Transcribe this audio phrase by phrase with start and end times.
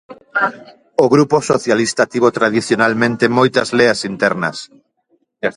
[1.03, 4.57] O grupo socialista tivo tradicionalmente moitas leas internas.